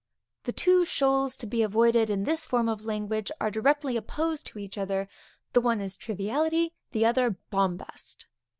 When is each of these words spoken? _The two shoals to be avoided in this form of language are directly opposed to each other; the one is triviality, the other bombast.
_The 0.45 0.51
two 0.51 0.83
shoals 0.83 1.37
to 1.37 1.45
be 1.45 1.61
avoided 1.61 2.09
in 2.09 2.23
this 2.23 2.47
form 2.47 2.67
of 2.67 2.83
language 2.83 3.31
are 3.39 3.51
directly 3.51 3.95
opposed 3.95 4.47
to 4.47 4.57
each 4.57 4.75
other; 4.75 5.07
the 5.53 5.61
one 5.61 5.79
is 5.79 5.95
triviality, 5.95 6.73
the 6.91 7.05
other 7.05 7.37
bombast. 7.51 8.25